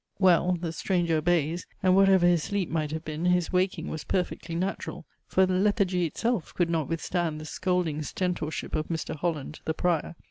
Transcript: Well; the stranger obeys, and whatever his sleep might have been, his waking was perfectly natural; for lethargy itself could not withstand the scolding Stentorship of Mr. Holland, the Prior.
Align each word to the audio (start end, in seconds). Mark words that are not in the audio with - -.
Well; 0.17 0.53
the 0.53 0.71
stranger 0.73 1.17
obeys, 1.17 1.67
and 1.83 1.95
whatever 1.95 2.25
his 2.25 2.41
sleep 2.41 2.69
might 2.71 2.89
have 2.89 3.05
been, 3.05 3.25
his 3.25 3.53
waking 3.53 3.87
was 3.87 4.03
perfectly 4.03 4.55
natural; 4.55 5.05
for 5.27 5.45
lethargy 5.45 6.07
itself 6.07 6.55
could 6.55 6.71
not 6.71 6.89
withstand 6.89 7.39
the 7.39 7.45
scolding 7.45 8.01
Stentorship 8.01 8.73
of 8.73 8.87
Mr. 8.87 9.15
Holland, 9.15 9.59
the 9.65 9.75
Prior. 9.75 10.15